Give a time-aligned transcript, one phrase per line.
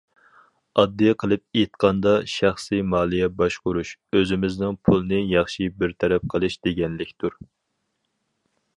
[0.83, 7.41] ئاددىي قىلىپ ئېيتقاندا، شەخسىي مالىيە باشقۇرۇش- ئۆزىمىزنىڭ پۇلنى ياخشى بىر تەرەپ قىلىش دېگەنلىكتۇر.